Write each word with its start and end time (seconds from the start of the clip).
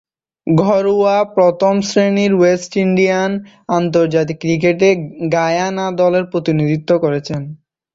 ঘরোয়া 0.47 1.15
প্রথম-শ্রেণীর 1.35 2.33
west 2.35 2.71
Indian 2.77 3.31
আন্তর্জাতিক 3.69 4.37
ক্রিকেটে 4.41 4.89
গায়ানা 5.33 5.85
দলের 6.01 6.25
প্রতিনিধিত্ব 6.31 6.89
করছেন। 7.03 7.41